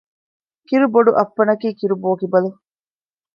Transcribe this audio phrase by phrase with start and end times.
[0.67, 2.49] ކިރުބޮޑުއައްޕަނަކީ ކިރުބޯކިބަލު